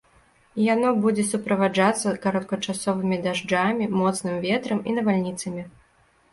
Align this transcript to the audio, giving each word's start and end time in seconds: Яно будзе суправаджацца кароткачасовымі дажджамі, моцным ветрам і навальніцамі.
Яно 0.73 0.87
будзе 1.03 1.25
суправаджацца 1.31 2.15
кароткачасовымі 2.25 3.21
дажджамі, 3.29 3.91
моцным 4.01 4.35
ветрам 4.49 4.85
і 4.91 4.99
навальніцамі. 5.01 5.63